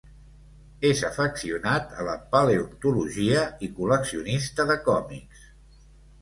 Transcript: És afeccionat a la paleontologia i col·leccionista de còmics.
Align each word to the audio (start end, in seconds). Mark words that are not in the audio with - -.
És 0.87 1.01
afeccionat 1.09 1.93
a 2.03 2.05
la 2.07 2.15
paleontologia 2.31 3.45
i 3.69 3.71
col·leccionista 3.81 4.67
de 4.73 4.79
còmics. 4.91 5.47